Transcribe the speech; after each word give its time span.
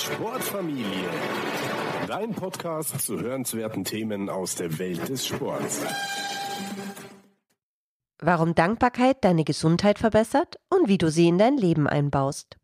Sportfamilie. 0.00 1.10
Dein 2.06 2.34
Podcast 2.34 3.00
zu 3.02 3.20
hörenswerten 3.20 3.84
Themen 3.84 4.30
aus 4.30 4.54
der 4.54 4.78
Welt 4.78 5.06
des 5.10 5.26
Sports. 5.26 5.82
Warum 8.18 8.54
Dankbarkeit 8.54 9.22
deine 9.22 9.44
Gesundheit 9.44 9.98
verbessert 9.98 10.56
und 10.70 10.88
wie 10.88 10.96
du 10.96 11.10
sie 11.10 11.28
in 11.28 11.36
dein 11.36 11.58
Leben 11.58 11.86
einbaust. 11.86 12.56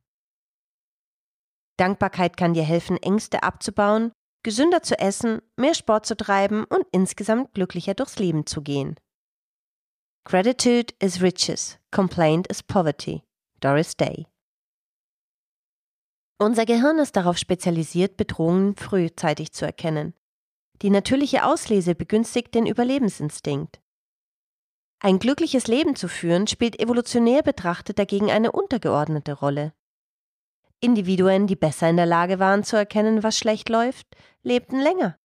Dankbarkeit 1.76 2.38
kann 2.38 2.54
dir 2.54 2.64
helfen, 2.64 2.96
Ängste 2.96 3.42
abzubauen, 3.42 4.12
gesünder 4.42 4.82
zu 4.82 4.98
essen, 4.98 5.42
mehr 5.56 5.74
Sport 5.74 6.06
zu 6.06 6.16
treiben 6.16 6.64
und 6.64 6.86
insgesamt 6.90 7.52
glücklicher 7.52 7.92
durchs 7.92 8.18
Leben 8.18 8.46
zu 8.46 8.62
gehen. 8.62 8.96
Gratitude 10.24 10.94
is 11.00 11.20
riches, 11.20 11.78
complaint 11.90 12.46
is 12.46 12.62
poverty. 12.62 13.22
Doris 13.60 13.94
Day. 13.94 14.26
Unser 16.38 16.66
Gehirn 16.66 16.98
ist 16.98 17.16
darauf 17.16 17.38
spezialisiert, 17.38 18.18
Bedrohungen 18.18 18.76
frühzeitig 18.76 19.52
zu 19.52 19.64
erkennen. 19.64 20.12
Die 20.82 20.90
natürliche 20.90 21.46
Auslese 21.46 21.94
begünstigt 21.94 22.54
den 22.54 22.66
Überlebensinstinkt. 22.66 23.80
Ein 25.00 25.18
glückliches 25.18 25.66
Leben 25.66 25.96
zu 25.96 26.08
führen 26.08 26.46
spielt 26.46 26.78
evolutionär 26.78 27.42
betrachtet 27.42 27.98
dagegen 27.98 28.30
eine 28.30 28.52
untergeordnete 28.52 29.32
Rolle. 29.32 29.72
Individuen, 30.80 31.46
die 31.46 31.56
besser 31.56 31.88
in 31.88 31.96
der 31.96 32.04
Lage 32.04 32.38
waren 32.38 32.64
zu 32.64 32.76
erkennen, 32.76 33.22
was 33.22 33.38
schlecht 33.38 33.70
läuft, 33.70 34.06
lebten 34.42 34.78
länger. 34.78 35.18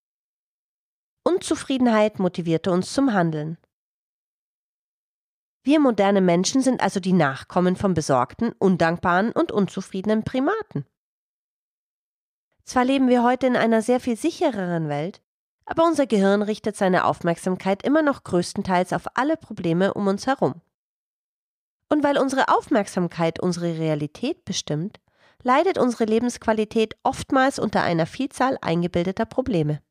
Unzufriedenheit 1.24 2.20
motivierte 2.20 2.72
uns 2.72 2.94
zum 2.94 3.12
Handeln. 3.12 3.58
Wir 5.64 5.80
moderne 5.80 6.22
Menschen 6.22 6.62
sind 6.62 6.82
also 6.82 7.00
die 7.02 7.14
Nachkommen 7.14 7.76
von 7.76 7.94
besorgten, 7.94 8.54
undankbaren 8.54 9.32
und 9.34 9.52
unzufriedenen 9.52 10.24
Primaten. 10.24 10.86
Zwar 12.64 12.86
leben 12.86 13.10
wir 13.10 13.24
heute 13.24 13.48
in 13.48 13.56
einer 13.56 13.82
sehr 13.82 14.00
viel 14.00 14.16
sichereren 14.16 14.90
Welt, 14.90 15.22
aber 15.66 15.86
unser 15.86 16.06
Gehirn 16.06 16.42
richtet 16.42 16.76
seine 16.76 17.06
Aufmerksamkeit 17.06 17.84
immer 17.84 18.02
noch 18.02 18.24
größtenteils 18.24 18.94
auf 18.94 19.06
alle 19.16 19.38
Probleme 19.38 19.94
um 19.94 20.08
uns 20.08 20.28
herum. 20.28 20.62
Und 21.90 22.04
weil 22.04 22.18
unsere 22.18 22.50
Aufmerksamkeit 22.50 23.40
unsere 23.40 23.78
Realität 23.78 24.46
bestimmt, 24.46 25.00
leidet 25.44 25.78
unsere 25.78 26.06
Lebensqualität 26.06 26.96
oftmals 27.04 27.60
unter 27.60 27.84
einer 27.84 28.06
Vielzahl 28.06 28.58
eingebildeter 28.62 29.26
Probleme. 29.26 29.82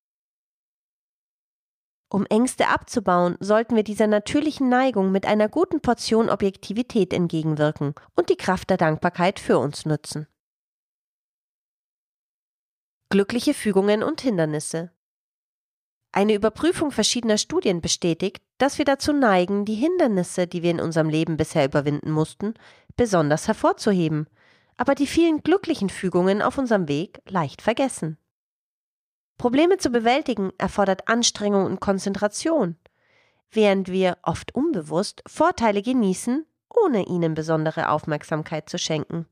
Um 2.13 2.27
Ängste 2.27 2.69
abzubauen, 2.69 3.37
sollten 3.39 3.77
wir 3.77 3.85
dieser 3.85 4.09
natürlichen 4.09 4.69
Neigung 4.69 5.13
mit 5.13 5.27
einer 5.27 5.49
guten 5.49 5.81
Portion 5.81 6.29
Objektivität 6.29 7.13
entgegenwirken 7.13 7.95
und 8.17 8.31
die 8.31 8.37
Kraft 8.37 8.71
der 8.71 8.79
Dankbarkeit 8.79 9.39
für 9.39 9.59
uns 9.59 9.87
nutzen. 9.87 10.27
Glückliche 13.13 13.55
Fügungen 13.55 14.05
und 14.05 14.21
Hindernisse. 14.21 14.93
Eine 16.13 16.33
Überprüfung 16.33 16.93
verschiedener 16.93 17.39
Studien 17.39 17.81
bestätigt, 17.81 18.41
dass 18.57 18.79
wir 18.79 18.85
dazu 18.85 19.13
neigen, 19.13 19.65
die 19.65 19.75
Hindernisse, 19.75 20.47
die 20.47 20.63
wir 20.63 20.71
in 20.71 20.81
unserem 20.81 21.09
Leben 21.09 21.37
bisher 21.37 21.65
überwinden 21.65 22.13
mussten, 22.13 22.55
besonders 22.97 23.49
hervorzuheben, 23.49 24.29
aber 24.77 24.95
die 24.95 25.09
vielen 25.09 25.43
glücklichen 25.43 25.89
Fügungen 25.89 26.41
auf 26.41 26.57
unserem 26.57 26.87
Weg 26.87 27.21
leicht 27.29 27.63
vergessen. 27.63 28.17
Probleme 29.39 29.79
zu 29.79 29.91
bewältigen 29.91 30.53
erfordert 30.57 31.09
Anstrengung 31.09 31.67
und 31.67 31.81
Konzentration, 31.81 32.77
während 33.51 33.89
wir 33.89 34.19
oft 34.23 34.55
unbewusst 34.55 35.25
Vorteile 35.27 35.83
genießen, 35.83 36.47
ohne 36.73 37.09
ihnen 37.09 37.35
besondere 37.35 37.89
Aufmerksamkeit 37.89 38.71
zu 38.71 38.79
schenken. 38.79 39.27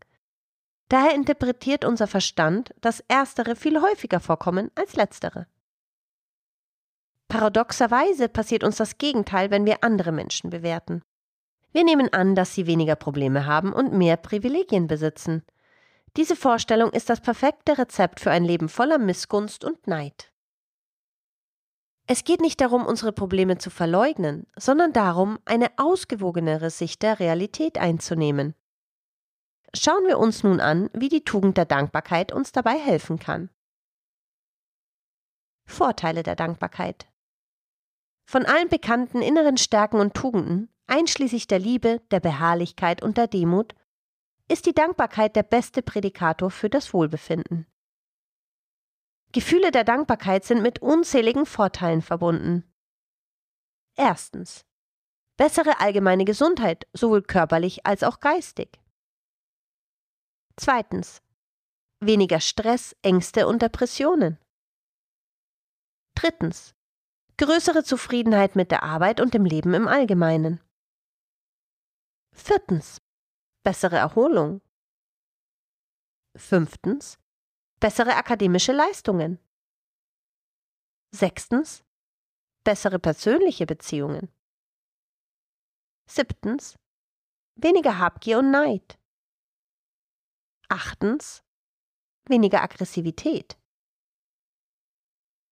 Daher 0.89 1.15
interpretiert 1.15 1.85
unser 1.85 2.07
Verstand, 2.07 2.75
dass 2.81 3.05
erstere 3.09 3.57
viel 3.57 3.81
häufiger 3.81 4.21
vorkommen 4.21 4.71
als 4.75 4.97
letztere. 4.97 5.47
Paradoxerweise 7.29 8.31
passiert 8.31 8.65
uns 8.65 8.77
das 8.77 8.97
Gegenteil, 8.97 9.51
wenn 9.51 9.67
wir 9.67 9.85
andere 9.85 10.13
Menschen 10.13 10.49
bewerten. 10.49 11.03
Wir 11.73 11.85
nehmen 11.85 12.11
an, 12.15 12.35
dass 12.35 12.55
sie 12.55 12.67
weniger 12.67 12.97
Probleme 12.97 13.45
haben 13.45 13.75
und 13.75 13.93
mehr 13.93 14.17
Privilegien 14.17 14.87
besitzen. 14.87 15.43
Diese 16.17 16.37
Vorstellung 16.37 16.91
ist 16.91 17.11
das 17.11 17.21
perfekte 17.21 17.77
Rezept 17.77 18.21
für 18.21 18.31
ein 18.31 18.45
Leben 18.45 18.71
voller 18.71 18.97
Missgunst 18.97 19.65
und 19.65 19.87
Neid. 19.87 20.33
Es 22.07 22.25
geht 22.25 22.41
nicht 22.41 22.63
darum, 22.63 22.87
unsere 22.87 23.13
Probleme 23.13 23.59
zu 23.59 23.69
verleugnen, 23.69 24.47
sondern 24.57 24.95
darum, 24.95 25.39
eine 25.45 25.69
ausgewogenere 25.77 26.71
Sicht 26.71 27.03
der 27.03 27.21
Realität 27.21 27.77
einzunehmen. 27.77 28.55
Schauen 29.75 30.07
wir 30.07 30.19
uns 30.19 30.43
nun 30.43 30.61
an, 30.61 30.89
wie 30.95 31.09
die 31.09 31.25
Tugend 31.25 31.57
der 31.57 31.67
Dankbarkeit 31.67 32.33
uns 32.33 32.53
dabei 32.53 32.79
helfen 32.79 33.19
kann. 33.19 33.51
Vorteile 35.67 36.23
der 36.23 36.37
Dankbarkeit. 36.37 37.07
Von 38.27 38.47
allen 38.47 38.69
bekannten 38.69 39.23
inneren 39.23 39.59
Stärken 39.59 40.01
und 40.01 40.15
Tugenden, 40.15 40.73
einschließlich 40.87 41.47
der 41.47 41.59
Liebe, 41.59 42.01
der 42.11 42.21
Beharrlichkeit 42.21 43.03
und 43.03 43.19
der 43.19 43.27
Demut, 43.27 43.75
ist 44.49 44.65
die 44.65 44.75
Dankbarkeit 44.75 45.37
der 45.37 45.43
beste 45.43 45.83
Prädikator 45.83 46.51
für 46.51 46.71
das 46.71 46.95
Wohlbefinden. 46.95 47.67
Gefühle 49.33 49.71
der 49.71 49.85
Dankbarkeit 49.85 50.45
sind 50.45 50.63
mit 50.63 50.81
unzähligen 50.81 51.45
Vorteilen 51.45 52.01
verbunden. 52.01 52.65
Erstens. 53.95 54.65
Bessere 55.37 55.81
allgemeine 55.81 56.25
Gesundheit, 56.25 56.87
sowohl 56.95 57.23
körperlich 57.23 57.87
als 57.87 58.03
auch 58.03 58.21
geistig. 58.21 58.81
Zweitens. 60.59 61.23
Weniger 62.01 62.41
Stress, 62.41 62.97
Ängste 63.03 63.47
und 63.47 63.63
Depressionen. 63.63 64.39
Drittens. 66.17 66.75
Größere 67.37 67.85
Zufriedenheit 67.85 68.57
mit 68.57 68.73
der 68.73 68.83
Arbeit 68.83 69.21
und 69.21 69.35
dem 69.35 69.45
Leben 69.45 69.73
im 69.75 69.87
Allgemeinen. 69.87 70.61
Viertens. 72.35 73.01
Bessere 73.65 73.97
Erholung. 73.97 74.61
Fünftens. 76.37 77.19
Bessere 77.79 78.17
akademische 78.17 78.73
Leistungen. 78.73 79.39
Sechstens. 81.15 81.85
Bessere 82.65 82.99
persönliche 82.99 83.67
Beziehungen. 83.67 84.29
Siebtens. 86.11 86.77
Weniger 87.55 87.99
Habgier 87.99 88.41
und 88.41 88.51
Neid. 88.51 88.99
Achtens. 90.71 91.43
Weniger 92.29 92.63
Aggressivität. 92.63 93.57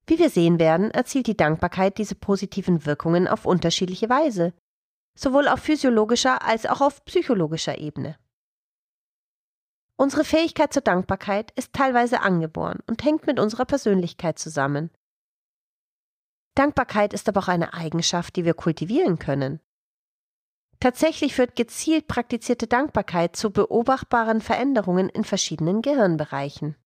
Wie 0.07 0.19
wir 0.19 0.29
sehen 0.29 0.59
werden, 0.59 0.91
erzielt 0.91 1.27
die 1.27 1.37
Dankbarkeit 1.37 1.97
diese 1.97 2.15
positiven 2.15 2.85
Wirkungen 2.85 3.27
auf 3.27 3.47
unterschiedliche 3.47 4.11
Weise, 4.11 4.53
sowohl 5.19 5.49
auf 5.49 5.61
physiologischer 5.61 6.43
als 6.43 6.67
auch 6.67 6.83
auf 6.83 7.03
psychologischer 7.07 7.79
Ebene. 7.79 8.19
Unsere 9.99 10.25
Fähigkeit 10.25 10.75
zur 10.75 10.83
Dankbarkeit 10.83 11.51
ist 11.53 11.73
teilweise 11.73 12.21
angeboren 12.21 12.81
und 12.87 13.03
hängt 13.03 13.27
mit 13.27 13.41
unserer 13.41 13.65
Persönlichkeit 13.65 14.39
zusammen. 14.39 14.91
Dankbarkeit 16.55 17.15
ist 17.15 17.27
aber 17.31 17.41
auch 17.41 17.49
eine 17.49 17.73
Eigenschaft, 17.73 18.37
die 18.37 18.45
wir 18.45 18.55
kultivieren 18.55 19.19
können. 19.19 19.61
Tatsächlich 20.81 21.35
führt 21.35 21.57
gezielt 21.57 22.07
praktizierte 22.07 22.67
Dankbarkeit 22.67 23.35
zu 23.37 23.51
beobachtbaren 23.51 24.41
Veränderungen 24.41 25.09
in 25.09 25.25
verschiedenen 25.25 25.83
Gehirnbereichen. 25.83 26.77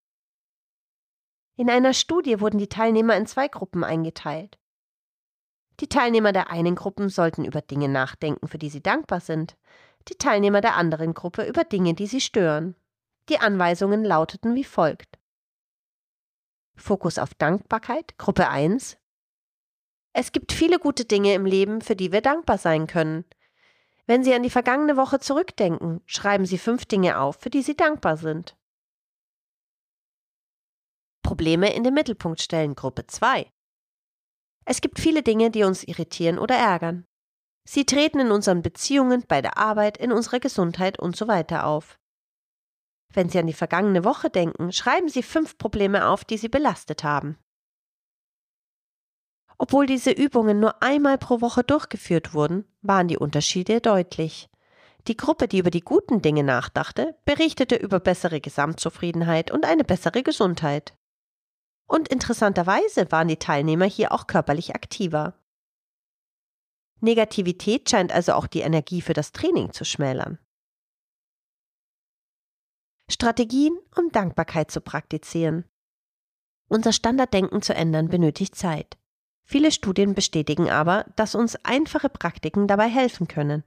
In 1.57 1.69
einer 1.69 1.93
Studie 1.93 2.41
wurden 2.41 2.59
die 2.59 2.69
Teilnehmer 2.69 3.17
in 3.17 3.27
zwei 3.27 3.49
Gruppen 3.49 3.85
eingeteilt. 3.85 4.59
Die 5.81 5.89
Teilnehmer 5.89 6.33
der 6.33 6.51
einen 6.51 6.75
Gruppen 6.75 7.09
sollten 7.09 7.45
über 7.45 7.63
Dinge 7.63 7.89
nachdenken, 7.89 8.49
für 8.49 8.59
die 8.59 8.71
sie 8.71 8.83
dankbar 8.83 9.21
sind, 9.21 9.57
die 10.09 10.15
Teilnehmer 10.15 10.61
der 10.61 10.77
anderen 10.77 11.15
Gruppe 11.15 11.47
über 11.47 11.65
Dinge, 11.65 11.95
die 11.95 12.07
sie 12.07 12.21
stören. 12.21 12.77
Die 13.29 13.39
Anweisungen 13.39 14.05
lauteten 14.05 14.55
wie 14.55 14.65
folgt. 14.65 15.19
Fokus 16.77 17.19
auf 17.19 17.35
Dankbarkeit, 17.35 18.17
Gruppe 18.19 18.49
1. 18.49 18.97
Es 20.13 20.33
gibt 20.33 20.53
viele 20.53 20.79
gute 20.79 21.05
Dinge 21.05 21.35
im 21.35 21.45
Leben, 21.45 21.83
für 21.83 21.95
die 21.95 22.13
wir 22.13 22.21
dankbar 22.21 22.59
sein 22.59 22.87
können. 22.87 23.25
Wenn 24.07 24.25
Sie 24.25 24.35
an 24.35 24.43
die 24.43 24.51
vergangene 24.51 24.97
Woche 24.97 25.21
zurückdenken, 25.21 26.01
schreiben 26.07 26.47
Sie 26.47 26.59
fünf 26.59 26.85
Dinge 26.87 27.21
auf, 27.21 27.37
für 27.41 27.51
die 27.51 27.63
Sie 27.63 27.77
dankbar 27.77 28.17
sind. 28.17 28.57
Probleme 31.23 31.73
in 31.75 31.85
den 31.85 31.95
Mittelpunkt 31.95 32.41
stellen 32.41 32.75
Gruppe 32.75 33.07
2. 33.07 33.51
Es 34.65 34.81
gibt 34.81 34.99
viele 34.99 35.23
Dinge, 35.23 35.51
die 35.51 35.63
uns 35.63 35.85
irritieren 35.85 36.39
oder 36.39 36.57
ärgern. 36.57 37.07
Sie 37.65 37.85
treten 37.85 38.21
in 38.21 38.31
unseren 38.31 38.63
Beziehungen, 38.63 39.25
bei 39.29 39.43
der 39.43 39.59
Arbeit, 39.59 39.97
in 39.97 40.13
unserer 40.13 40.41
Gesundheit 40.41 40.99
und 40.99 41.17
so 41.17 41.29
weiter 41.29 41.67
auf. 41.67 41.99
Wenn 43.13 43.29
Sie 43.29 43.39
an 43.39 43.47
die 43.47 43.53
vergangene 43.53 44.05
Woche 44.05 44.31
denken, 44.31 44.73
schreiben 44.73 45.09
Sie 45.09 45.23
fünf 45.23 45.59
Probleme 45.59 46.09
auf, 46.09 46.25
die 46.25 46.37
Sie 46.37 46.49
belastet 46.49 47.05
haben. 47.05 47.39
Obwohl 49.63 49.85
diese 49.85 50.11
Übungen 50.11 50.59
nur 50.59 50.83
einmal 50.83 51.19
pro 51.19 51.43
Woche 51.43 51.63
durchgeführt 51.63 52.33
wurden, 52.33 52.65
waren 52.81 53.09
die 53.09 53.19
Unterschiede 53.19 53.83
deutlich. 53.83 54.49
Die 55.07 55.19
Gruppe, 55.19 55.49
die 55.49 55.59
über 55.59 55.71
die 55.71 55.83
guten 55.83 56.23
Dinge 56.23 56.43
nachdachte, 56.43 57.15
berichtete 57.27 57.77
über 57.77 58.01
bessere 58.01 58.41
Gesamtzufriedenheit 58.41 59.51
und 59.51 59.67
eine 59.67 59.85
bessere 59.85 60.23
Gesundheit. 60.23 60.97
Und 61.87 62.09
interessanterweise 62.09 63.13
waren 63.13 63.29
die 63.29 63.37
Teilnehmer 63.37 63.85
hier 63.85 64.13
auch 64.13 64.27
körperlich 64.27 64.75
aktiver. 64.75 65.35
Negativität 67.01 67.91
scheint 67.91 68.13
also 68.13 68.33
auch 68.33 68.47
die 68.47 68.61
Energie 68.61 69.03
für 69.03 69.13
das 69.13 69.33
Training 69.33 69.75
zu 69.75 69.85
schmälern. 69.85 70.39
Strategien, 73.11 73.79
um 73.95 74.11
Dankbarkeit 74.11 74.71
zu 74.71 74.81
praktizieren. 74.81 75.67
Unser 76.69 76.95
Standarddenken 76.95 77.61
zu 77.61 77.75
ändern 77.75 78.09
benötigt 78.09 78.57
Zeit. 78.57 78.97
Viele 79.51 79.73
Studien 79.73 80.15
bestätigen 80.15 80.71
aber, 80.71 81.07
dass 81.17 81.35
uns 81.35 81.57
einfache 81.65 82.09
Praktiken 82.09 82.69
dabei 82.69 82.89
helfen 82.89 83.27
können. 83.27 83.65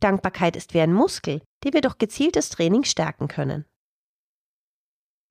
Dankbarkeit 0.00 0.56
ist 0.56 0.72
wie 0.72 0.80
ein 0.80 0.94
Muskel, 0.94 1.42
den 1.62 1.74
wir 1.74 1.82
durch 1.82 1.98
gezieltes 1.98 2.48
Training 2.48 2.84
stärken 2.84 3.28
können. 3.28 3.66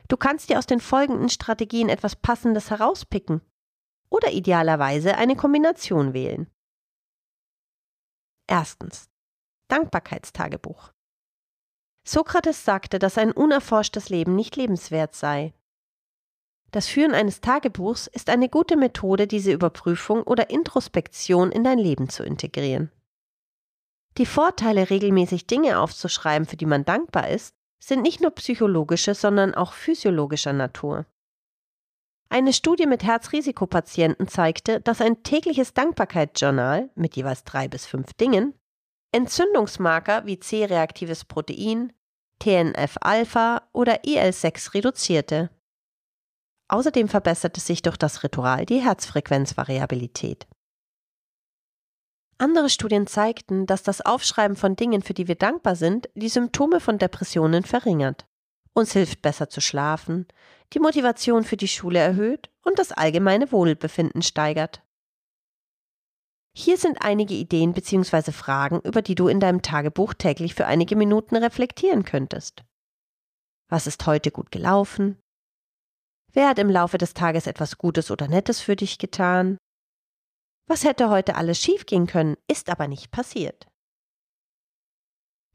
Du 0.07 0.15
kannst 0.15 0.51
dir 0.51 0.59
aus 0.59 0.67
den 0.67 0.79
folgenden 0.79 1.29
Strategien 1.29 1.89
etwas 1.89 2.15
Passendes 2.15 2.69
herauspicken 2.69 3.41
oder 4.11 4.31
idealerweise 4.31 5.17
eine 5.17 5.35
Kombination 5.35 6.13
wählen. 6.13 6.51
Erstens. 8.45 9.09
Dankbarkeitstagebuch. 9.69 10.91
Sokrates 12.07 12.63
sagte, 12.63 12.99
dass 12.99 13.17
ein 13.17 13.31
unerforschtes 13.31 14.09
Leben 14.09 14.35
nicht 14.35 14.55
lebenswert 14.55 15.15
sei. 15.15 15.55
Das 16.71 16.87
Führen 16.87 17.13
eines 17.13 17.41
Tagebuchs 17.41 18.07
ist 18.07 18.29
eine 18.29 18.49
gute 18.49 18.77
Methode, 18.77 19.25
diese 19.25 19.51
Überprüfung 19.51 20.23
oder 20.23 20.49
Introspektion 20.49 21.51
in 21.51 21.63
dein 21.63 21.79
Leben 21.79 22.09
zu 22.09 22.23
integrieren. 22.23 22.91
Die 24.17 24.25
Vorteile, 24.25 24.89
regelmäßig 24.89 25.47
Dinge 25.47 25.79
aufzuschreiben, 25.79 26.47
für 26.47 26.57
die 26.57 26.65
man 26.65 26.85
dankbar 26.85 27.29
ist, 27.29 27.55
sind 27.79 28.01
nicht 28.01 28.21
nur 28.21 28.31
psychologische, 28.31 29.15
sondern 29.15 29.55
auch 29.55 29.73
physiologischer 29.73 30.53
Natur. 30.53 31.05
Eine 32.29 32.53
Studie 32.53 32.85
mit 32.85 33.03
Herzrisikopatienten 33.03 34.27
zeigte, 34.27 34.81
dass 34.81 35.01
ein 35.01 35.23
tägliches 35.23 35.73
Dankbarkeitsjournal 35.73 36.91
mit 36.93 37.15
jeweils 37.15 37.43
drei 37.43 37.67
bis 37.67 37.87
fünf 37.87 38.13
Dingen 38.13 38.53
Entzündungsmarker 39.11 40.27
wie 40.27 40.39
C-reaktives 40.39 41.25
Protein, 41.25 41.91
TNF-Alpha 42.37 43.67
oder 43.73 44.05
IL-6 44.05 44.75
reduzierte. 44.75 45.49
Außerdem 46.69 47.09
verbesserte 47.09 47.59
sich 47.59 47.81
durch 47.81 47.97
das 47.97 48.23
Ritual 48.23 48.65
die 48.65 48.79
Herzfrequenzvariabilität. 48.79 50.47
Andere 52.37 52.69
Studien 52.69 53.05
zeigten, 53.05 53.65
dass 53.65 53.83
das 53.83 53.99
Aufschreiben 54.01 54.55
von 54.55 54.77
Dingen, 54.77 55.01
für 55.01 55.13
die 55.13 55.27
wir 55.27 55.35
dankbar 55.35 55.75
sind, 55.75 56.09
die 56.15 56.29
Symptome 56.29 56.79
von 56.79 56.97
Depressionen 56.97 57.63
verringert, 57.63 58.27
uns 58.73 58.93
hilft 58.93 59.21
besser 59.21 59.49
zu 59.49 59.59
schlafen, 59.59 60.25
die 60.71 60.79
Motivation 60.79 61.43
für 61.43 61.57
die 61.57 61.67
Schule 61.67 61.99
erhöht 61.99 62.49
und 62.63 62.79
das 62.79 62.91
allgemeine 62.91 63.51
Wohlbefinden 63.51 64.21
steigert. 64.21 64.81
Hier 66.55 66.77
sind 66.77 67.01
einige 67.01 67.33
Ideen 67.33 67.73
bzw. 67.73 68.31
Fragen, 68.31 68.79
über 68.81 69.01
die 69.01 69.15
du 69.15 69.27
in 69.27 69.39
deinem 69.39 69.61
Tagebuch 69.61 70.13
täglich 70.13 70.55
für 70.55 70.65
einige 70.65 70.95
Minuten 70.95 71.35
reflektieren 71.35 72.03
könntest. 72.03 72.63
Was 73.69 73.85
ist 73.85 74.05
heute 74.05 74.31
gut 74.31 74.51
gelaufen? 74.51 75.21
Wer 76.31 76.49
hat 76.49 76.59
im 76.59 76.69
Laufe 76.69 76.97
des 76.97 77.13
Tages 77.13 77.47
etwas 77.47 77.77
Gutes 77.77 78.11
oder 78.11 78.27
Nettes 78.27 78.61
für 78.61 78.75
dich 78.75 78.97
getan? 78.97 79.57
Was 80.67 80.83
hätte 80.83 81.09
heute 81.09 81.35
alles 81.35 81.57
schiefgehen 81.59 82.05
können, 82.05 82.37
ist 82.47 82.69
aber 82.69 82.87
nicht 82.87 83.11
passiert. 83.11 83.67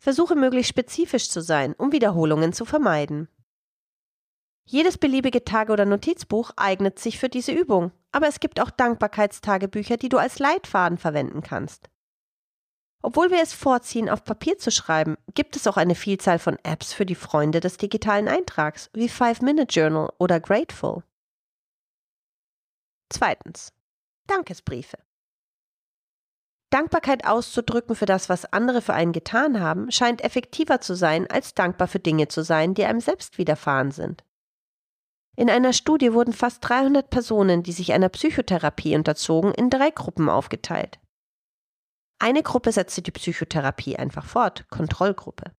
Versuche 0.00 0.35
möglichst 0.35 0.71
spezifisch 0.71 1.31
zu 1.31 1.41
sein, 1.41 1.75
um 1.75 1.93
Wiederholungen 1.93 2.53
zu 2.53 2.65
vermeiden. 2.65 3.29
Jedes 4.67 4.99
beliebige 4.99 5.44
Tage- 5.44 5.73
oder 5.73 5.85
Notizbuch 5.85 6.50
eignet 6.56 6.99
sich 6.99 7.19
für 7.19 7.29
diese 7.29 7.53
Übung, 7.53 7.93
aber 8.12 8.26
es 8.26 8.41
gibt 8.41 8.61
auch 8.61 8.71
Dankbarkeitstagebücher, 8.71 9.97
die 9.97 10.09
du 10.09 10.19
als 10.19 10.38
Leitfaden 10.38 10.99
verwenden 10.99 11.43
kannst. 11.43 11.91
Obwohl 13.04 13.30
wir 13.30 13.42
es 13.42 13.52
vorziehen, 13.52 14.08
auf 14.08 14.24
Papier 14.24 14.56
zu 14.56 14.70
schreiben, 14.70 15.18
gibt 15.34 15.56
es 15.56 15.66
auch 15.66 15.76
eine 15.76 15.94
Vielzahl 15.94 16.38
von 16.38 16.58
Apps 16.62 16.94
für 16.94 17.04
die 17.04 17.14
Freunde 17.14 17.60
des 17.60 17.76
digitalen 17.76 18.28
Eintrags, 18.28 18.88
wie 18.94 19.10
Five 19.10 19.42
Minute 19.42 19.66
Journal 19.68 20.10
oder 20.16 20.40
Grateful. 20.40 21.02
Zweitens. 23.10 23.74
Dankesbriefe. 24.26 24.96
Dankbarkeit 26.70 27.26
auszudrücken 27.26 27.94
für 27.94 28.06
das, 28.06 28.30
was 28.30 28.50
andere 28.54 28.80
für 28.80 28.94
einen 28.94 29.12
getan 29.12 29.60
haben, 29.60 29.90
scheint 29.90 30.24
effektiver 30.24 30.80
zu 30.80 30.94
sein, 30.94 31.30
als 31.30 31.52
dankbar 31.52 31.88
für 31.88 32.00
Dinge 32.00 32.28
zu 32.28 32.42
sein, 32.42 32.72
die 32.72 32.86
einem 32.86 33.00
selbst 33.00 33.36
widerfahren 33.36 33.90
sind. 33.90 34.24
In 35.36 35.50
einer 35.50 35.74
Studie 35.74 36.14
wurden 36.14 36.32
fast 36.32 36.66
300 36.66 37.10
Personen, 37.10 37.62
die 37.62 37.72
sich 37.72 37.92
einer 37.92 38.08
Psychotherapie 38.08 38.96
unterzogen, 38.96 39.52
in 39.52 39.68
drei 39.68 39.90
Gruppen 39.90 40.30
aufgeteilt. 40.30 41.00
Eine 42.25 42.43
Gruppe 42.43 42.73
setzte 42.73 43.03
die 43.03 43.11
Psychotherapie 43.11 43.97
einfach 43.97 44.25
fort, 44.25 44.67
Kontrollgruppe. 44.71 45.53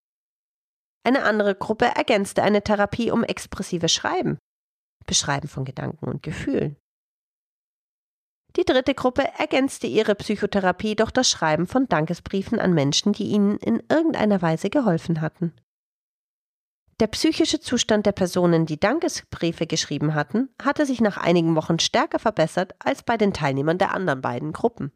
Eine 1.03 1.21
andere 1.21 1.53
Gruppe 1.53 1.85
ergänzte 1.85 2.41
eine 2.41 2.63
Therapie 2.63 3.11
um 3.11 3.23
expressives 3.23 3.93
Schreiben, 3.93 4.39
Beschreiben 5.05 5.47
von 5.47 5.63
Gedanken 5.63 6.07
und 6.07 6.23
Gefühlen. 6.23 6.75
Die 8.55 8.65
dritte 8.65 8.95
Gruppe 8.95 9.27
ergänzte 9.37 9.85
ihre 9.85 10.15
Psychotherapie 10.15 10.95
durch 10.95 11.11
das 11.11 11.29
Schreiben 11.29 11.67
von 11.67 11.87
Dankesbriefen 11.87 12.57
an 12.57 12.73
Menschen, 12.73 13.13
die 13.13 13.25
ihnen 13.25 13.57
in 13.57 13.83
irgendeiner 13.87 14.41
Weise 14.41 14.71
geholfen 14.71 15.21
hatten. 15.21 15.53
Der 16.99 17.07
psychische 17.07 17.59
Zustand 17.59 18.07
der 18.07 18.13
Personen, 18.13 18.65
die 18.65 18.79
Dankesbriefe 18.79 19.67
geschrieben 19.67 20.15
hatten, 20.15 20.49
hatte 20.59 20.87
sich 20.87 20.99
nach 20.99 21.17
einigen 21.17 21.55
Wochen 21.55 21.77
stärker 21.77 22.17
verbessert 22.17 22.73
als 22.79 23.03
bei 23.03 23.17
den 23.17 23.33
Teilnehmern 23.33 23.77
der 23.77 23.93
anderen 23.93 24.21
beiden 24.21 24.51
Gruppen. 24.51 24.91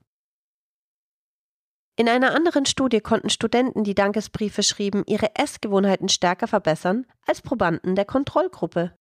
In 2.00 2.08
einer 2.08 2.34
anderen 2.34 2.66
Studie 2.66 3.02
konnten 3.02 3.30
Studenten, 3.30 3.84
die 3.84 3.94
Dankesbriefe 3.94 4.64
schrieben, 4.64 5.04
ihre 5.06 5.36
Essgewohnheiten 5.36 6.08
stärker 6.08 6.48
verbessern 6.48 7.06
als 7.28 7.42
Probanden 7.42 7.98
der 7.98 8.06
Kontrollgruppe. 8.06 8.96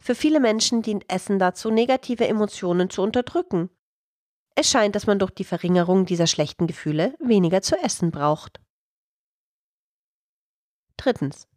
Für 0.00 0.14
viele 0.14 0.38
Menschen 0.38 0.82
dient 0.82 1.12
Essen 1.12 1.40
dazu, 1.40 1.68
negative 1.68 2.28
Emotionen 2.28 2.90
zu 2.90 3.02
unterdrücken. 3.02 3.70
Es 4.54 4.70
scheint, 4.70 4.94
dass 4.94 5.08
man 5.08 5.18
durch 5.18 5.32
die 5.32 5.42
Verringerung 5.42 6.06
dieser 6.06 6.28
schlechten 6.28 6.68
Gefühle 6.68 7.16
weniger 7.18 7.60
zu 7.60 7.76
essen 7.76 8.12
braucht. 8.12 8.60
Drittens. 10.96 11.48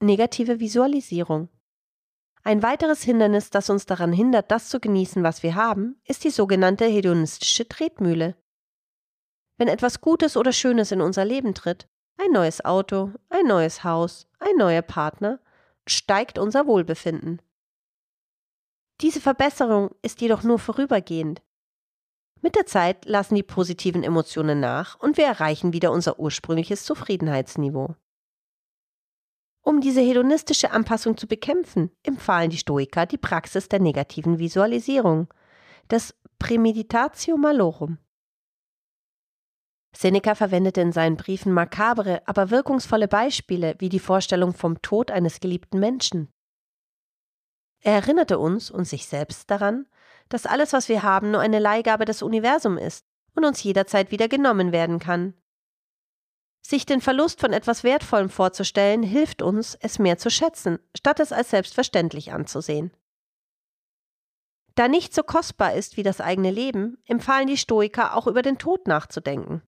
Negative 0.00 0.60
Visualisierung. 0.60 1.48
Ein 2.42 2.62
weiteres 2.62 3.02
Hindernis, 3.02 3.48
das 3.48 3.70
uns 3.70 3.86
daran 3.86 4.12
hindert, 4.12 4.50
das 4.50 4.68
zu 4.68 4.80
genießen, 4.80 5.22
was 5.22 5.42
wir 5.42 5.54
haben, 5.54 5.98
ist 6.04 6.24
die 6.24 6.30
sogenannte 6.30 6.84
hedonistische 6.84 7.66
Tretmühle. 7.66 8.36
Wenn 9.58 9.68
etwas 9.68 10.00
Gutes 10.00 10.36
oder 10.36 10.52
Schönes 10.52 10.92
in 10.92 11.00
unser 11.00 11.24
Leben 11.24 11.54
tritt, 11.54 11.88
ein 12.18 12.30
neues 12.30 12.64
Auto, 12.64 13.12
ein 13.28 13.46
neues 13.46 13.84
Haus, 13.84 14.26
ein 14.38 14.56
neuer 14.56 14.82
Partner, 14.82 15.40
steigt 15.86 16.38
unser 16.38 16.66
Wohlbefinden. 16.66 17.40
Diese 19.00 19.20
Verbesserung 19.20 19.94
ist 20.02 20.20
jedoch 20.20 20.42
nur 20.42 20.58
vorübergehend. 20.58 21.42
Mit 22.40 22.54
der 22.54 22.66
Zeit 22.66 23.04
lassen 23.04 23.34
die 23.34 23.42
positiven 23.42 24.02
Emotionen 24.02 24.60
nach 24.60 24.98
und 25.00 25.16
wir 25.16 25.26
erreichen 25.26 25.72
wieder 25.72 25.92
unser 25.92 26.18
ursprüngliches 26.18 26.84
Zufriedenheitsniveau. 26.84 27.94
Um 29.62 29.80
diese 29.80 30.00
hedonistische 30.00 30.70
Anpassung 30.70 31.16
zu 31.16 31.26
bekämpfen, 31.26 31.90
empfahlen 32.04 32.50
die 32.50 32.58
Stoiker 32.58 33.04
die 33.04 33.18
Praxis 33.18 33.68
der 33.68 33.80
negativen 33.80 34.38
Visualisierung, 34.38 35.28
das 35.88 36.14
Premeditatio 36.38 37.36
Malorum. 37.36 37.98
Seneca 39.96 40.34
verwendete 40.34 40.80
in 40.80 40.92
seinen 40.92 41.16
Briefen 41.16 41.52
makabre, 41.52 42.22
aber 42.26 42.50
wirkungsvolle 42.50 43.08
Beispiele 43.08 43.74
wie 43.78 43.88
die 43.88 43.98
Vorstellung 43.98 44.52
vom 44.52 44.82
Tod 44.82 45.10
eines 45.10 45.40
geliebten 45.40 45.80
Menschen, 45.80 46.28
er 47.86 47.94
erinnerte 47.94 48.40
uns 48.40 48.68
und 48.68 48.84
sich 48.84 49.06
selbst 49.06 49.48
daran, 49.48 49.86
dass 50.28 50.44
alles, 50.44 50.72
was 50.72 50.88
wir 50.88 51.04
haben, 51.04 51.30
nur 51.30 51.40
eine 51.40 51.60
Leihgabe 51.60 52.04
des 52.04 52.20
Universums 52.20 52.82
ist 52.82 53.06
und 53.36 53.44
uns 53.44 53.62
jederzeit 53.62 54.10
wieder 54.10 54.26
genommen 54.26 54.72
werden 54.72 54.98
kann. 54.98 55.34
Sich 56.66 56.84
den 56.84 57.00
Verlust 57.00 57.40
von 57.40 57.52
etwas 57.52 57.84
Wertvollem 57.84 58.28
vorzustellen, 58.28 59.04
hilft 59.04 59.40
uns, 59.40 59.76
es 59.80 60.00
mehr 60.00 60.18
zu 60.18 60.30
schätzen, 60.30 60.80
statt 60.96 61.20
es 61.20 61.30
als 61.30 61.50
selbstverständlich 61.50 62.32
anzusehen. 62.32 62.90
Da 64.74 64.88
nicht 64.88 65.14
so 65.14 65.22
kostbar 65.22 65.74
ist 65.74 65.96
wie 65.96 66.02
das 66.02 66.20
eigene 66.20 66.50
Leben, 66.50 66.98
empfahlen 67.06 67.46
die 67.46 67.56
Stoiker 67.56 68.16
auch 68.16 68.26
über 68.26 68.42
den 68.42 68.58
Tod 68.58 68.88
nachzudenken. 68.88 69.62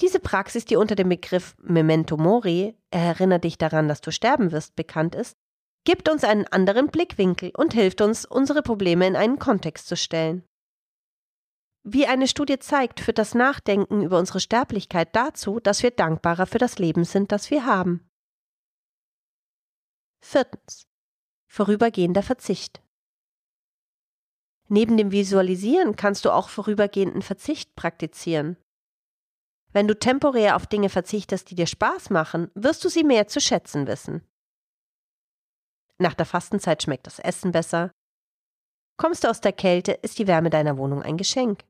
Diese 0.00 0.20
Praxis, 0.20 0.64
die 0.64 0.76
unter 0.76 0.94
dem 0.94 1.08
Begriff 1.08 1.54
Memento 1.58 2.16
Mori, 2.16 2.76
erinnere 2.90 3.40
dich 3.40 3.58
daran, 3.58 3.88
dass 3.88 4.00
du 4.00 4.10
sterben 4.10 4.52
wirst, 4.52 4.74
bekannt 4.74 5.14
ist, 5.14 5.36
gibt 5.84 6.08
uns 6.08 6.24
einen 6.24 6.46
anderen 6.46 6.88
Blickwinkel 6.88 7.52
und 7.56 7.74
hilft 7.74 8.00
uns, 8.00 8.24
unsere 8.24 8.62
Probleme 8.62 9.06
in 9.06 9.16
einen 9.16 9.38
Kontext 9.38 9.88
zu 9.88 9.96
stellen. 9.96 10.44
Wie 11.84 12.06
eine 12.06 12.28
Studie 12.28 12.58
zeigt, 12.60 13.00
führt 13.00 13.18
das 13.18 13.34
Nachdenken 13.34 14.02
über 14.02 14.18
unsere 14.18 14.38
Sterblichkeit 14.38 15.14
dazu, 15.16 15.58
dass 15.58 15.82
wir 15.82 15.90
dankbarer 15.90 16.46
für 16.46 16.58
das 16.58 16.78
Leben 16.78 17.04
sind, 17.04 17.32
das 17.32 17.50
wir 17.50 17.66
haben. 17.66 18.08
Viertens. 20.24 20.86
Vorübergehender 21.48 22.22
Verzicht. 22.22 22.82
Neben 24.68 24.96
dem 24.96 25.10
Visualisieren 25.10 25.96
kannst 25.96 26.24
du 26.24 26.30
auch 26.30 26.48
vorübergehenden 26.48 27.20
Verzicht 27.20 27.74
praktizieren. 27.74 28.56
Wenn 29.72 29.88
du 29.88 29.98
temporär 29.98 30.56
auf 30.56 30.66
Dinge 30.66 30.90
verzichtest, 30.90 31.50
die 31.50 31.54
dir 31.54 31.66
Spaß 31.66 32.10
machen, 32.10 32.50
wirst 32.54 32.84
du 32.84 32.88
sie 32.88 33.04
mehr 33.04 33.26
zu 33.26 33.40
schätzen 33.40 33.86
wissen. 33.86 34.26
Nach 35.98 36.14
der 36.14 36.26
Fastenzeit 36.26 36.82
schmeckt 36.82 37.06
das 37.06 37.18
Essen 37.18 37.52
besser. 37.52 37.92
Kommst 38.98 39.24
du 39.24 39.28
aus 39.28 39.40
der 39.40 39.52
Kälte, 39.52 39.92
ist 39.92 40.18
die 40.18 40.26
Wärme 40.26 40.50
deiner 40.50 40.76
Wohnung 40.76 41.02
ein 41.02 41.16
Geschenk. 41.16 41.64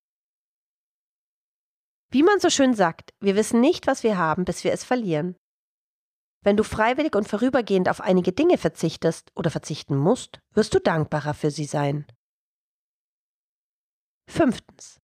Wie 2.10 2.22
man 2.22 2.40
so 2.40 2.50
schön 2.50 2.74
sagt, 2.74 3.14
wir 3.20 3.36
wissen 3.36 3.60
nicht, 3.60 3.86
was 3.86 4.02
wir 4.02 4.18
haben, 4.18 4.44
bis 4.44 4.64
wir 4.64 4.72
es 4.72 4.84
verlieren. 4.84 5.36
Wenn 6.42 6.56
du 6.56 6.64
freiwillig 6.64 7.14
und 7.14 7.28
vorübergehend 7.28 7.88
auf 7.88 8.00
einige 8.00 8.32
Dinge 8.32 8.58
verzichtest 8.58 9.30
oder 9.36 9.50
verzichten 9.50 9.96
musst, 9.96 10.40
wirst 10.50 10.74
du 10.74 10.80
dankbarer 10.80 11.34
für 11.34 11.50
sie 11.50 11.64
sein. 11.64 12.06
Fünftens. 14.28 15.00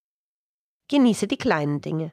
Genieße 0.88 1.28
die 1.28 1.36
kleinen 1.36 1.80
Dinge. 1.80 2.12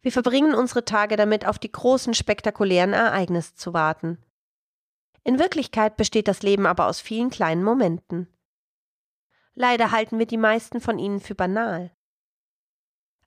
Wir 0.00 0.12
verbringen 0.12 0.54
unsere 0.54 0.84
Tage 0.84 1.16
damit, 1.16 1.46
auf 1.46 1.58
die 1.58 1.72
großen, 1.72 2.14
spektakulären 2.14 2.92
Ereignisse 2.92 3.54
zu 3.54 3.72
warten. 3.72 4.18
In 5.24 5.38
Wirklichkeit 5.38 5.96
besteht 5.96 6.28
das 6.28 6.42
Leben 6.42 6.66
aber 6.66 6.86
aus 6.86 7.00
vielen 7.00 7.30
kleinen 7.30 7.62
Momenten. 7.62 8.28
Leider 9.54 9.90
halten 9.90 10.18
wir 10.18 10.26
die 10.26 10.36
meisten 10.36 10.80
von 10.80 10.98
ihnen 10.98 11.20
für 11.20 11.34
banal. 11.34 11.90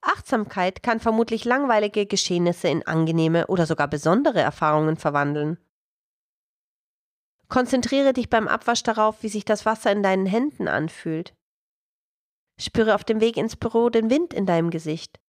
Achtsamkeit 0.02 0.82
kann 0.82 1.00
vermutlich 1.00 1.46
langweilige 1.46 2.06
Geschehnisse 2.06 2.70
in 2.70 2.88
angenehme 2.88 3.48
oder 3.48 3.66
sogar 3.68 3.88
besondere 3.88 4.40
Erfahrungen 4.40 4.98
verwandeln. 4.98 5.58
Konzentriere 7.50 8.14
dich 8.14 8.30
beim 8.30 8.48
Abwasch 8.48 8.82
darauf, 8.82 9.22
wie 9.24 9.30
sich 9.30 9.46
das 9.46 9.66
Wasser 9.66 9.92
in 9.92 10.02
deinen 10.02 10.26
Händen 10.26 10.68
anfühlt. 10.68 11.36
Spüre 12.58 12.96
auf 12.96 13.04
dem 13.04 13.20
Weg 13.20 13.38
ins 13.38 13.58
Büro 13.58 13.90
den 13.90 14.10
Wind 14.10 14.34
in 14.34 14.46
deinem 14.46 14.70
Gesicht. 14.70 15.20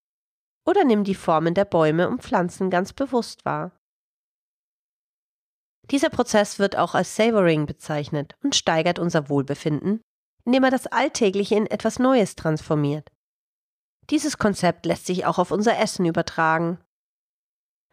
Oder 0.64 0.84
nimm 0.84 1.04
die 1.04 1.14
Formen 1.14 1.54
der 1.54 1.64
Bäume 1.64 2.08
und 2.08 2.22
Pflanzen 2.22 2.70
ganz 2.70 2.92
bewusst 2.92 3.44
wahr. 3.44 3.72
Dieser 5.90 6.10
Prozess 6.10 6.58
wird 6.58 6.76
auch 6.76 6.94
als 6.94 7.16
Savoring 7.16 7.66
bezeichnet 7.66 8.36
und 8.42 8.54
steigert 8.54 8.98
unser 8.98 9.28
Wohlbefinden, 9.28 10.00
indem 10.44 10.64
er 10.64 10.70
das 10.70 10.86
Alltägliche 10.86 11.56
in 11.56 11.66
etwas 11.66 11.98
Neues 11.98 12.36
transformiert. 12.36 13.10
Dieses 14.10 14.38
Konzept 14.38 14.86
lässt 14.86 15.06
sich 15.06 15.26
auch 15.26 15.38
auf 15.38 15.50
unser 15.50 15.78
Essen 15.78 16.06
übertragen. 16.06 16.78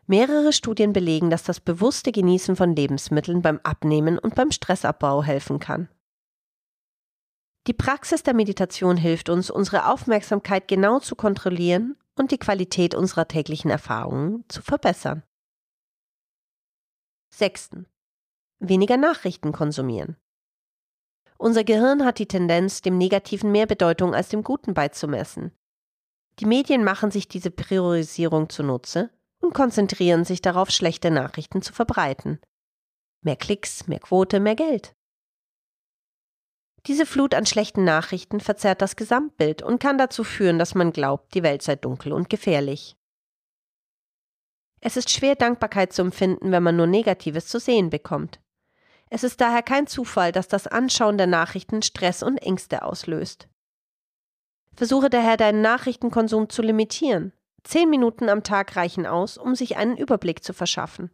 Mehrere 0.07 0.53
Studien 0.53 0.93
belegen, 0.93 1.29
dass 1.29 1.43
das 1.43 1.59
bewusste 1.59 2.11
Genießen 2.11 2.55
von 2.55 2.75
Lebensmitteln 2.75 3.41
beim 3.41 3.59
Abnehmen 3.63 4.17
und 4.17 4.35
beim 4.35 4.51
Stressabbau 4.51 5.23
helfen 5.23 5.59
kann. 5.59 5.87
Die 7.67 7.73
Praxis 7.73 8.23
der 8.23 8.33
Meditation 8.33 8.97
hilft 8.97 9.29
uns, 9.29 9.51
unsere 9.51 9.87
Aufmerksamkeit 9.87 10.67
genau 10.67 10.99
zu 10.99 11.15
kontrollieren 11.15 11.95
und 12.19 12.31
die 12.31 12.37
Qualität 12.37 12.93
unserer 12.93 13.27
täglichen 13.27 13.71
Erfahrungen 13.71 14.43
zu 14.49 14.61
verbessern. 14.61 15.23
Sechsten. 17.33 17.87
Weniger 18.59 18.97
Nachrichten 18.97 19.53
konsumieren. 19.53 20.17
Unser 21.37 21.63
Gehirn 21.63 22.03
hat 22.03 22.19
die 22.19 22.27
Tendenz, 22.27 22.81
dem 22.81 22.97
Negativen 22.97 23.51
mehr 23.53 23.65
Bedeutung 23.65 24.13
als 24.13 24.27
dem 24.27 24.43
Guten 24.43 24.73
beizumessen. 24.73 25.57
Die 26.39 26.45
Medien 26.45 26.83
machen 26.83 27.11
sich 27.11 27.29
diese 27.29 27.51
Priorisierung 27.51 28.49
zunutze 28.49 29.09
und 29.39 29.53
konzentrieren 29.53 30.25
sich 30.25 30.41
darauf, 30.41 30.69
schlechte 30.69 31.11
Nachrichten 31.11 31.61
zu 31.61 31.71
verbreiten. 31.71 32.41
Mehr 33.21 33.37
Klicks, 33.37 33.87
mehr 33.87 33.99
Quote, 33.99 34.41
mehr 34.41 34.55
Geld. 34.55 34.95
Diese 36.89 37.05
Flut 37.05 37.35
an 37.35 37.45
schlechten 37.45 37.83
Nachrichten 37.83 38.39
verzerrt 38.39 38.81
das 38.81 38.95
Gesamtbild 38.95 39.61
und 39.61 39.79
kann 39.79 39.99
dazu 39.99 40.23
führen, 40.23 40.57
dass 40.57 40.73
man 40.73 40.91
glaubt, 40.91 41.35
die 41.35 41.43
Welt 41.43 41.61
sei 41.61 41.75
dunkel 41.75 42.11
und 42.11 42.31
gefährlich. 42.31 42.97
Es 44.81 44.97
ist 44.97 45.11
schwer, 45.11 45.35
Dankbarkeit 45.35 45.93
zu 45.93 46.01
empfinden, 46.01 46.51
wenn 46.51 46.63
man 46.63 46.75
nur 46.75 46.87
Negatives 46.87 47.45
zu 47.45 47.59
sehen 47.59 47.91
bekommt. 47.91 48.39
Es 49.11 49.23
ist 49.23 49.39
daher 49.39 49.61
kein 49.61 49.85
Zufall, 49.85 50.31
dass 50.31 50.47
das 50.47 50.65
Anschauen 50.65 51.19
der 51.19 51.27
Nachrichten 51.27 51.83
Stress 51.83 52.23
und 52.23 52.39
Ängste 52.39 52.81
auslöst. 52.81 53.47
Versuche 54.75 55.11
daher 55.11 55.37
deinen 55.37 55.61
Nachrichtenkonsum 55.61 56.49
zu 56.49 56.63
limitieren. 56.63 57.33
Zehn 57.63 57.91
Minuten 57.91 58.29
am 58.29 58.41
Tag 58.41 58.75
reichen 58.75 59.05
aus, 59.05 59.37
um 59.37 59.53
sich 59.53 59.77
einen 59.77 59.95
Überblick 59.95 60.43
zu 60.43 60.53
verschaffen. 60.53 61.11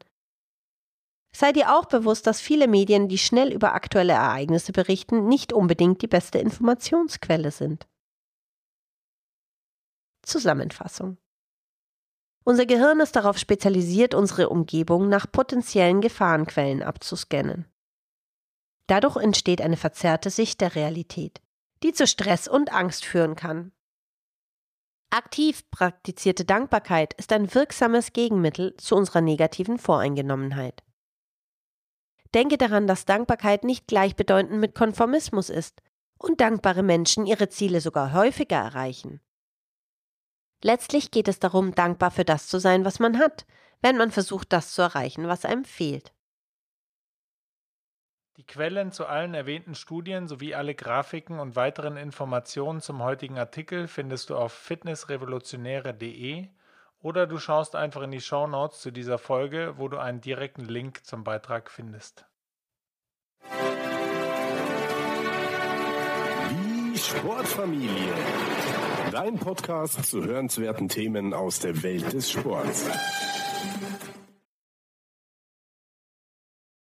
Sei 1.35 1.51
dir 1.51 1.75
auch 1.75 1.85
bewusst, 1.85 2.27
dass 2.27 2.39
viele 2.39 2.67
Medien, 2.67 3.09
die 3.09 3.17
schnell 3.17 3.51
über 3.51 3.73
aktuelle 3.73 4.13
Ereignisse 4.13 4.71
berichten, 4.71 5.27
nicht 5.27 5.51
unbedingt 5.51 6.01
die 6.01 6.07
beste 6.07 6.37
Informationsquelle 6.39 7.51
sind. 7.51 7.87
Zusammenfassung 10.21 11.17
Unser 12.45 12.65
Gehirn 12.65 13.01
ist 13.01 13.15
darauf 13.15 13.37
spezialisiert, 13.37 14.13
unsere 14.13 14.49
Umgebung 14.49 15.09
nach 15.09 15.29
potenziellen 15.29 15.99
Gefahrenquellen 15.99 16.81
abzuscannen. 16.81 17.65
Dadurch 18.87 19.17
entsteht 19.17 19.61
eine 19.61 19.77
verzerrte 19.77 20.29
Sicht 20.29 20.61
der 20.61 20.75
Realität 20.75 21.41
die 21.83 21.93
zu 21.93 22.07
Stress 22.07 22.47
und 22.47 22.71
Angst 22.73 23.05
führen 23.05 23.35
kann. 23.35 23.71
Aktiv 25.11 25.69
praktizierte 25.69 26.43
Dankbarkeit 26.43 27.13
ist 27.13 27.31
ein 27.31 27.53
wirksames 27.53 28.11
Gegenmittel 28.11 28.75
zu 28.77 28.95
unserer 28.95 29.21
negativen 29.21 29.77
Voreingenommenheit. 29.77 30.83
Denke 32.35 32.57
daran, 32.57 32.85
dass 32.85 33.05
Dankbarkeit 33.05 33.63
nicht 33.63 33.87
gleichbedeutend 33.87 34.59
mit 34.59 34.75
Konformismus 34.75 35.49
ist 35.49 35.81
und 36.17 36.41
dankbare 36.41 36.83
Menschen 36.83 37.25
ihre 37.25 37.47
Ziele 37.47 37.79
sogar 37.79 38.11
häufiger 38.11 38.57
erreichen. 38.57 39.21
Letztlich 40.61 41.11
geht 41.11 41.29
es 41.29 41.39
darum, 41.39 41.73
dankbar 41.73 42.11
für 42.11 42.25
das 42.25 42.47
zu 42.47 42.59
sein, 42.59 42.83
was 42.83 42.99
man 42.99 43.19
hat, 43.19 43.45
wenn 43.81 43.95
man 43.95 44.11
versucht, 44.11 44.51
das 44.51 44.73
zu 44.73 44.81
erreichen, 44.81 45.29
was 45.29 45.45
einem 45.45 45.63
fehlt. 45.63 46.13
Die 48.35 48.45
Quellen 48.45 48.91
zu 48.91 49.05
allen 49.05 49.33
erwähnten 49.33 49.75
Studien 49.75 50.27
sowie 50.27 50.55
alle 50.55 50.75
Grafiken 50.75 51.39
und 51.39 51.55
weiteren 51.55 51.95
Informationen 51.95 52.81
zum 52.81 53.01
heutigen 53.01 53.39
Artikel 53.39 53.87
findest 53.87 54.29
du 54.29 54.35
auf 54.35 54.51
fitnessrevolutionäre.de 54.51 56.49
oder 57.05 57.27
du 57.27 57.37
schaust 57.37 57.75
einfach 57.75 58.01
in 58.01 58.09
die 58.09 58.19
Show 58.19 58.47
Notes 58.47 58.81
zu 58.81 58.89
dieser 58.89 59.19
Folge, 59.19 59.75
wo 59.77 59.87
du 59.87 59.99
einen 59.99 60.21
direkten 60.21 60.65
Link 60.65 61.05
zum 61.05 61.23
Beitrag 61.23 61.69
findest. 61.69 62.25
Die 66.49 66.97
Sportfamilie. 66.97 68.11
Dein 69.11 69.37
Podcast 69.37 70.03
zu 70.03 70.23
hörenswerten 70.23 70.89
Themen 70.89 71.35
aus 71.35 71.59
der 71.59 71.83
Welt 71.83 72.11
des 72.11 72.31
Sports. 72.31 72.89